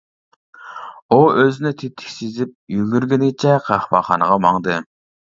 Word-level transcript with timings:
ئۇ 1.09 1.17
ئۆزىنى 1.41 1.71
تېتىك 1.81 2.13
سېزىپ، 2.13 2.53
يۈگۈرگىنىچە 2.75 3.53
قەھۋەخانىغا 3.67 4.39
ماڭدى. 4.47 4.79